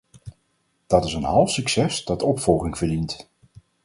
Dat 0.87 1.05
is 1.05 1.13
een 1.13 1.23
half 1.23 1.49
succes 1.49 2.05
dat 2.05 2.21
opvolging 2.23 2.77
verdient. 2.77 3.29